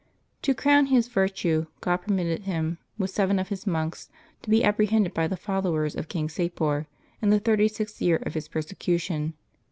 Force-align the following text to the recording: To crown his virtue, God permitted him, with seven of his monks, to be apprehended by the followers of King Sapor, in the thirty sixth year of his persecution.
To 0.41 0.55
crown 0.55 0.87
his 0.87 1.07
virtue, 1.09 1.67
God 1.79 1.97
permitted 1.97 2.45
him, 2.45 2.79
with 2.97 3.11
seven 3.11 3.37
of 3.37 3.49
his 3.49 3.67
monks, 3.67 4.09
to 4.41 4.49
be 4.49 4.63
apprehended 4.63 5.13
by 5.13 5.27
the 5.27 5.37
followers 5.37 5.95
of 5.95 6.09
King 6.09 6.27
Sapor, 6.27 6.87
in 7.21 7.29
the 7.29 7.39
thirty 7.39 7.67
sixth 7.67 8.01
year 8.01 8.15
of 8.25 8.33
his 8.33 8.47
persecution. 8.47 9.35